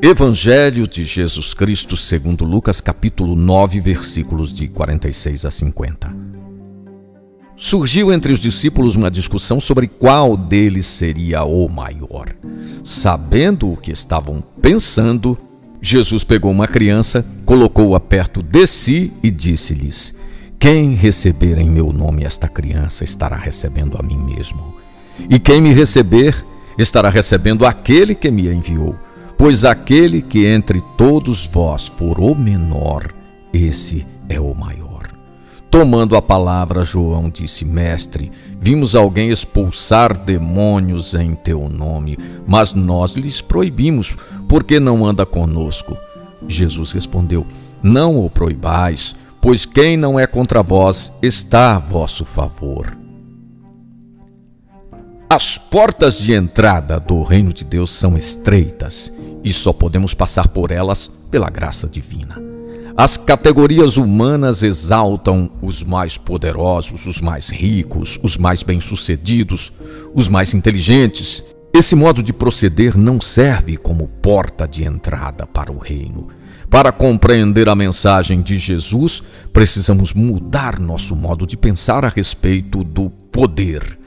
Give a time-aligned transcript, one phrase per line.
[0.00, 6.14] Evangelho de Jesus Cristo, segundo Lucas, capítulo 9, versículos de 46 a 50.
[7.56, 12.28] Surgiu entre os discípulos uma discussão sobre qual deles seria o maior.
[12.84, 15.36] Sabendo o que estavam pensando,
[15.82, 20.14] Jesus pegou uma criança, colocou-a perto de si e disse-lhes:
[20.60, 24.76] Quem receber em meu nome esta criança estará recebendo a mim mesmo.
[25.28, 26.46] E quem me receber
[26.78, 28.96] estará recebendo aquele que me enviou.
[29.38, 33.14] Pois aquele que entre todos vós for o menor,
[33.52, 35.06] esse é o maior.
[35.70, 43.12] Tomando a palavra, João disse: Mestre, vimos alguém expulsar demônios em teu nome, mas nós
[43.12, 44.16] lhes proibimos,
[44.48, 45.96] porque não anda conosco.
[46.48, 47.46] Jesus respondeu:
[47.80, 53.07] Não o proibais, pois quem não é contra vós está a vosso favor.
[55.30, 59.12] As portas de entrada do reino de Deus são estreitas
[59.44, 62.40] e só podemos passar por elas pela graça divina.
[62.96, 69.70] As categorias humanas exaltam os mais poderosos, os mais ricos, os mais bem-sucedidos,
[70.14, 71.44] os mais inteligentes.
[71.74, 76.26] Esse modo de proceder não serve como porta de entrada para o reino.
[76.70, 83.10] Para compreender a mensagem de Jesus, precisamos mudar nosso modo de pensar a respeito do
[83.10, 83.97] poder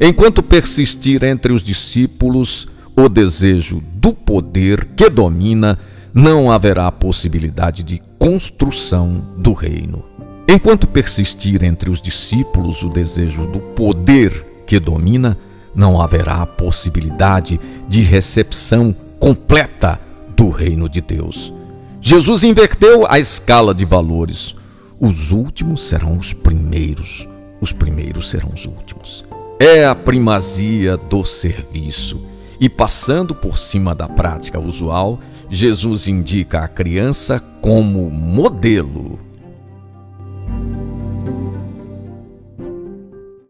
[0.00, 5.78] Enquanto persistir entre os discípulos o desejo do poder que domina,
[6.12, 10.04] não haverá possibilidade de construção do reino.
[10.48, 15.36] Enquanto persistir entre os discípulos o desejo do poder que domina,
[15.74, 19.98] não haverá possibilidade de recepção completa
[20.36, 21.52] do reino de Deus.
[22.00, 24.54] Jesus inverteu a escala de valores.
[25.00, 27.28] Os últimos serão os primeiros,
[27.60, 29.24] os primeiros serão os últimos
[29.64, 32.20] é a primazia do serviço.
[32.60, 39.18] E passando por cima da prática usual, Jesus indica a criança como modelo